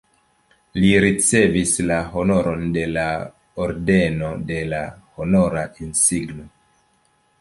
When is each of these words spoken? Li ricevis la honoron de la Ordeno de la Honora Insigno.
Li 0.83 0.87
ricevis 1.03 1.73
la 1.91 1.99
honoron 2.15 2.63
de 2.77 2.85
la 2.95 3.05
Ordeno 3.67 4.33
de 4.53 4.63
la 4.73 4.83
Honora 5.21 5.67
Insigno. 5.89 6.49